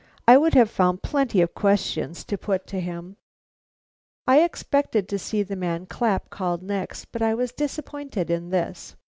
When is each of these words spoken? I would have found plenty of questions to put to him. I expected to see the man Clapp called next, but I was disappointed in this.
I 0.27 0.35
would 0.35 0.55
have 0.55 0.71
found 0.71 1.03
plenty 1.03 1.41
of 1.41 1.53
questions 1.53 2.23
to 2.23 2.35
put 2.35 2.65
to 2.65 2.79
him. 2.79 3.17
I 4.25 4.41
expected 4.41 5.07
to 5.09 5.19
see 5.19 5.43
the 5.43 5.55
man 5.55 5.85
Clapp 5.85 6.31
called 6.31 6.63
next, 6.63 7.11
but 7.11 7.21
I 7.21 7.35
was 7.35 7.51
disappointed 7.51 8.31
in 8.31 8.49
this. 8.49 8.95